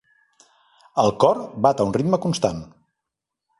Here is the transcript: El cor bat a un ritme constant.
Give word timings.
El 1.03 1.13
cor 1.25 1.43
bat 1.67 1.85
a 1.85 1.89
un 1.91 1.95
ritme 1.99 2.21
constant. 2.27 2.65